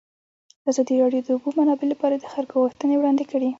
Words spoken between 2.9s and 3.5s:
وړاندې کړي.